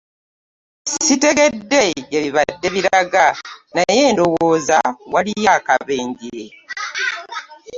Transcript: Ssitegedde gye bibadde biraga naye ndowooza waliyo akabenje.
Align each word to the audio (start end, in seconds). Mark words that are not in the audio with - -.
Ssitegedde 0.89 1.81
gye 2.09 2.19
bibadde 2.23 2.67
biraga 2.75 3.25
naye 3.75 4.03
ndowooza 4.13 4.79
waliyo 5.13 5.49
akabenje. 5.57 6.39